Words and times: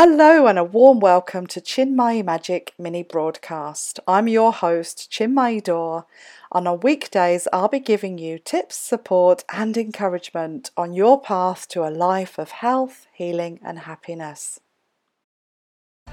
Hello 0.00 0.46
and 0.46 0.60
a 0.60 0.62
warm 0.62 1.00
welcome 1.00 1.48
to 1.48 1.60
Chinmay 1.60 2.24
Magic 2.24 2.72
mini 2.78 3.02
broadcast. 3.02 3.98
I'm 4.06 4.28
your 4.28 4.52
host, 4.52 5.10
Chinmay 5.10 5.64
Dor, 5.64 6.06
and 6.54 6.68
on 6.68 6.78
weekdays 6.78 7.48
I'll 7.52 7.66
be 7.66 7.80
giving 7.80 8.16
you 8.16 8.38
tips, 8.38 8.76
support, 8.76 9.42
and 9.52 9.76
encouragement 9.76 10.70
on 10.76 10.92
your 10.92 11.20
path 11.20 11.66
to 11.70 11.82
a 11.82 11.90
life 11.90 12.38
of 12.38 12.52
health, 12.52 13.08
healing, 13.12 13.58
and 13.64 13.80
happiness. 13.80 14.60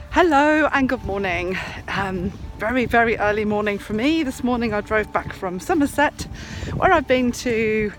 Hello 0.09 0.67
and 0.73 0.89
good 0.89 1.04
morning. 1.04 1.55
Um, 1.88 2.31
very, 2.57 2.88
very 2.88 3.17
early 3.17 3.45
morning 3.45 3.77
for 3.77 3.93
me. 3.93 4.23
This 4.23 4.43
morning 4.43 4.73
I 4.73 4.81
drove 4.81 5.13
back 5.13 5.31
from 5.31 5.59
Somerset, 5.59 6.23
where 6.73 6.91
I've 6.91 7.07
been 7.07 7.31
to 7.33 7.93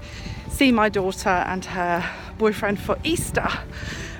see 0.50 0.72
my 0.72 0.88
daughter 0.88 1.28
and 1.28 1.64
her 1.64 2.04
boyfriend 2.38 2.80
for 2.80 2.98
Easter 3.04 3.48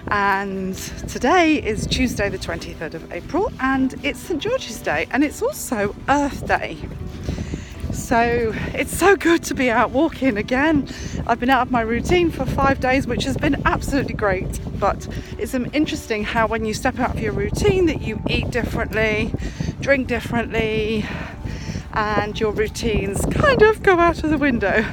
and 0.08 0.76
today 1.08 1.56
is 1.56 1.86
Tuesday, 1.86 2.28
the 2.28 2.38
23rd 2.38 2.94
of 2.94 3.12
April, 3.12 3.50
and 3.60 3.94
it's 4.04 4.20
St 4.20 4.40
George's 4.40 4.80
Day, 4.80 5.06
and 5.10 5.24
it's 5.24 5.42
also 5.42 5.94
Earth 6.08 6.46
Day. 6.46 6.78
So 7.92 8.52
it's 8.74 8.96
so 8.96 9.16
good 9.16 9.42
to 9.44 9.54
be 9.54 9.70
out 9.70 9.90
walking 9.90 10.36
again. 10.36 10.88
I've 11.26 11.40
been 11.40 11.50
out 11.50 11.62
of 11.62 11.70
my 11.70 11.80
routine 11.80 12.30
for 12.30 12.46
five 12.46 12.78
days, 12.78 13.06
which 13.06 13.24
has 13.24 13.36
been 13.36 13.60
absolutely 13.64 14.14
great. 14.14 14.60
But 14.78 15.08
it's 15.38 15.54
interesting 15.54 16.22
how 16.22 16.46
when 16.46 16.64
you 16.64 16.74
step 16.74 16.98
out 16.98 17.16
of 17.16 17.20
your 17.20 17.32
routine, 17.32 17.86
that 17.86 18.02
you 18.02 18.20
eat 18.28 18.50
differently, 18.50 19.32
drink 19.80 20.06
differently, 20.06 21.04
and 21.94 22.38
your 22.38 22.52
routines 22.52 23.24
kind 23.26 23.62
of 23.62 23.82
go 23.82 23.98
out 23.98 24.22
of 24.22 24.30
the 24.30 24.38
window. 24.38 24.84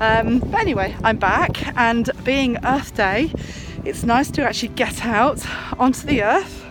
Um, 0.00 0.40
but 0.40 0.60
anyway, 0.60 0.96
I'm 1.04 1.18
back, 1.18 1.76
and 1.76 2.10
being 2.24 2.56
Earth 2.64 2.96
Day 2.96 3.32
it's 3.86 4.02
nice 4.02 4.32
to 4.32 4.42
actually 4.42 4.70
get 4.70 5.04
out 5.04 5.40
onto 5.78 6.04
the 6.08 6.20
earth 6.20 6.66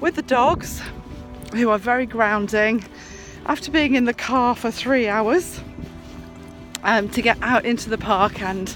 with 0.00 0.14
the 0.14 0.22
dogs 0.22 0.80
who 1.52 1.68
are 1.68 1.76
very 1.78 2.06
grounding. 2.06 2.82
After 3.44 3.70
being 3.70 3.94
in 3.94 4.06
the 4.06 4.14
car 4.14 4.56
for 4.56 4.70
three 4.70 5.06
hours 5.06 5.60
um, 6.82 7.10
to 7.10 7.20
get 7.20 7.36
out 7.42 7.66
into 7.66 7.90
the 7.90 7.98
park 7.98 8.40
and 8.40 8.74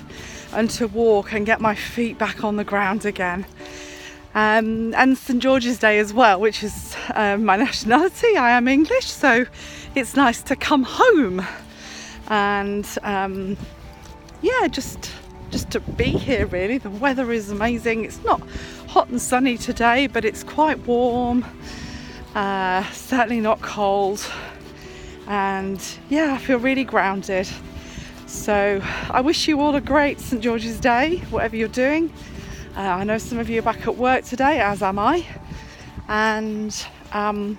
and 0.52 0.69
to 0.70 0.88
walk 0.88 1.32
and 1.32 1.46
get 1.46 1.60
my 1.62 1.74
feet 1.74 2.19
back 2.19 2.44
on 2.44 2.56
the 2.56 2.64
ground 2.64 3.06
again. 3.06 3.46
Um, 4.34 4.92
and 4.94 5.16
St 5.16 5.42
George's 5.42 5.78
Day 5.78 5.98
as 5.98 6.12
well 6.12 6.38
which 6.38 6.62
is 6.62 6.94
um, 7.14 7.47
my 7.47 7.56
nationality. 7.69 8.36
I 8.36 8.50
am 8.50 8.69
English 8.69 9.06
so 9.06 9.47
it's 9.94 10.16
nice 10.16 10.42
to 10.42 10.54
come 10.54 10.82
home. 10.82 11.47
And 12.28 12.86
um, 13.02 13.56
yeah 14.42 14.69
just 14.69 15.10
just 15.50 15.70
to 15.70 15.80
be 15.80 16.04
here 16.04 16.46
really. 16.46 16.78
The 16.78 16.90
weather 16.90 17.32
is 17.32 17.50
amazing. 17.50 18.04
It's 18.04 18.22
not 18.24 18.40
hot 18.88 19.08
and 19.08 19.20
sunny 19.20 19.56
today, 19.56 20.06
but 20.06 20.24
it's 20.24 20.42
quite 20.42 20.78
warm, 20.86 21.44
uh, 22.34 22.84
certainly 22.92 23.40
not 23.40 23.60
cold. 23.60 24.24
And 25.26 25.80
yeah, 26.08 26.34
I 26.34 26.38
feel 26.38 26.58
really 26.58 26.84
grounded. 26.84 27.48
So 28.26 28.80
I 29.10 29.20
wish 29.20 29.48
you 29.48 29.60
all 29.60 29.74
a 29.74 29.80
great 29.80 30.20
St 30.20 30.42
George's 30.42 30.78
Day, 30.78 31.18
whatever 31.30 31.56
you're 31.56 31.68
doing. 31.68 32.12
Uh, 32.76 32.80
I 32.80 33.04
know 33.04 33.18
some 33.18 33.38
of 33.38 33.50
you 33.50 33.58
are 33.58 33.62
back 33.62 33.86
at 33.86 33.96
work 33.96 34.24
today, 34.24 34.60
as 34.60 34.82
am 34.82 34.98
I. 34.98 35.26
And 36.08 36.74
um, 37.12 37.58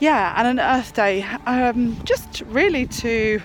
yeah, 0.00 0.34
and 0.36 0.58
an 0.58 0.60
Earth 0.60 0.94
Day, 0.94 1.22
um, 1.46 1.98
just 2.04 2.42
really 2.46 2.86
to 2.86 3.40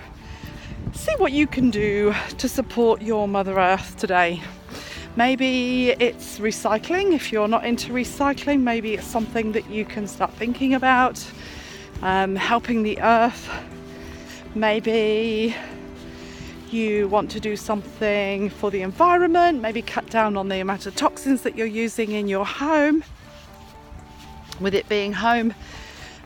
see 1.10 1.22
what 1.22 1.32
you 1.32 1.46
can 1.46 1.70
do 1.70 2.14
to 2.38 2.48
support 2.48 3.02
your 3.02 3.26
Mother 3.26 3.58
Earth 3.58 3.96
today. 3.96 4.40
Maybe 5.16 5.90
it's 5.90 6.38
recycling. 6.38 7.12
If 7.14 7.32
you're 7.32 7.48
not 7.48 7.64
into 7.64 7.92
recycling, 7.92 8.60
maybe 8.60 8.94
it's 8.94 9.06
something 9.06 9.52
that 9.52 9.68
you 9.68 9.84
can 9.84 10.06
start 10.06 10.32
thinking 10.34 10.74
about. 10.74 11.24
Um, 12.02 12.36
helping 12.36 12.82
the 12.82 13.00
earth. 13.00 13.50
Maybe 14.54 15.54
you 16.70 17.08
want 17.08 17.30
to 17.32 17.40
do 17.40 17.56
something 17.56 18.48
for 18.50 18.70
the 18.70 18.82
environment, 18.82 19.60
maybe 19.60 19.82
cut 19.82 20.08
down 20.10 20.36
on 20.36 20.48
the 20.48 20.60
amount 20.60 20.86
of 20.86 20.94
toxins 20.94 21.42
that 21.42 21.56
you're 21.56 21.66
using 21.66 22.12
in 22.12 22.28
your 22.28 22.46
home. 22.46 23.02
With 24.60 24.74
it 24.74 24.88
being 24.88 25.12
home, 25.12 25.54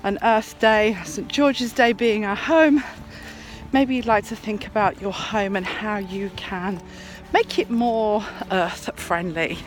an 0.02 0.18
Earth 0.22 0.58
Day, 0.58 0.98
St 1.04 1.28
George's 1.28 1.72
Day 1.72 1.92
being 1.92 2.24
our 2.24 2.36
home, 2.36 2.84
maybe 3.74 3.96
you'd 3.96 4.06
like 4.06 4.24
to 4.24 4.36
think 4.36 4.68
about 4.68 5.00
your 5.00 5.12
home 5.12 5.56
and 5.56 5.66
how 5.66 5.96
you 5.96 6.30
can 6.36 6.80
make 7.32 7.58
it 7.58 7.68
more 7.68 8.24
earth 8.52 8.88
friendly. 8.94 9.58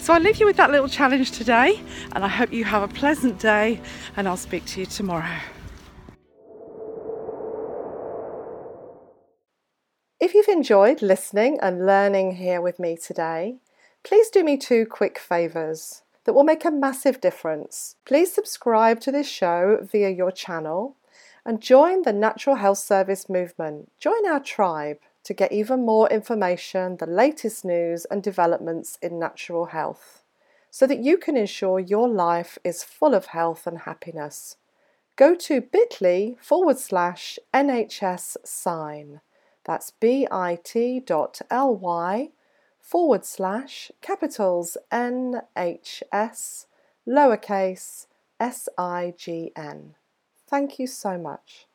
So 0.00 0.12
I'll 0.12 0.20
leave 0.20 0.38
you 0.38 0.44
with 0.44 0.58
that 0.58 0.70
little 0.70 0.86
challenge 0.86 1.30
today, 1.30 1.80
and 2.12 2.26
I 2.26 2.28
hope 2.28 2.52
you 2.52 2.64
have 2.64 2.82
a 2.82 2.88
pleasant 2.88 3.38
day, 3.38 3.80
and 4.16 4.28
I'll 4.28 4.36
speak 4.36 4.66
to 4.66 4.80
you 4.80 4.86
tomorrow. 4.86 5.38
If 10.20 10.34
you've 10.34 10.48
enjoyed 10.48 11.00
listening 11.00 11.58
and 11.62 11.86
learning 11.86 12.36
here 12.36 12.60
with 12.60 12.78
me 12.78 12.98
today, 12.98 13.60
please 14.04 14.28
do 14.28 14.44
me 14.44 14.58
two 14.58 14.84
quick 14.84 15.18
favours 15.18 16.02
that 16.24 16.34
will 16.34 16.44
make 16.44 16.66
a 16.66 16.70
massive 16.70 17.18
difference. 17.22 17.96
Please 18.04 18.30
subscribe 18.30 19.00
to 19.00 19.10
this 19.10 19.26
show 19.26 19.78
via 19.90 20.10
your 20.10 20.32
channel 20.32 20.97
and 21.44 21.60
join 21.60 22.02
the 22.02 22.12
Natural 22.12 22.56
Health 22.56 22.78
Service 22.78 23.28
movement. 23.28 23.90
Join 23.98 24.26
our 24.26 24.40
tribe 24.40 24.98
to 25.24 25.34
get 25.34 25.52
even 25.52 25.84
more 25.84 26.08
information, 26.10 26.96
the 26.96 27.06
latest 27.06 27.64
news 27.64 28.04
and 28.06 28.22
developments 28.22 28.98
in 29.02 29.18
natural 29.18 29.66
health, 29.66 30.22
so 30.70 30.86
that 30.86 31.00
you 31.00 31.18
can 31.18 31.36
ensure 31.36 31.78
your 31.78 32.08
life 32.08 32.58
is 32.64 32.82
full 32.82 33.14
of 33.14 33.26
health 33.26 33.66
and 33.66 33.80
happiness. 33.80 34.56
Go 35.16 35.34
to 35.34 35.60
bit.ly 35.60 36.36
forward 36.40 36.78
slash 36.78 37.38
NHS 37.52 38.36
sign. 38.44 39.20
That's 39.64 39.90
bit.ly 39.90 40.58
forward 42.80 43.24
slash 43.24 43.90
capitals 44.00 44.76
NHS 44.90 46.66
lowercase 47.06 48.06
S 48.40 48.68
I 48.78 49.12
G 49.16 49.52
N. 49.56 49.94
Thank 50.48 50.80
you 50.80 50.88
so 50.88 51.16
much. 51.16 51.68